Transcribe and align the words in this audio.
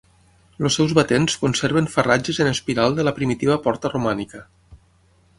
Els 0.67 0.75
seus 0.79 0.93
batents 0.99 1.35
conserven 1.41 1.89
farratges 1.95 2.39
en 2.45 2.49
espiral 2.53 2.95
de 2.99 3.05
la 3.07 3.13
primitiva 3.19 3.59
porta 3.67 3.93
romànica. 3.93 4.41